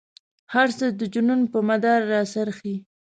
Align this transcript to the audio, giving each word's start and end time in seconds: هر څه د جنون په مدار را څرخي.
هر 0.53 0.67
څه 0.77 0.85
د 0.99 1.01
جنون 1.13 1.41
په 1.53 1.59
مدار 1.69 1.99
را 2.11 2.21
څرخي. 2.33 2.75